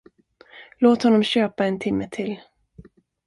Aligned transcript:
Låt 0.77 1.03
honom 1.03 1.23
köpa 1.23 1.65
en 1.65 1.79
timme 1.79 2.07
till. 2.11 2.39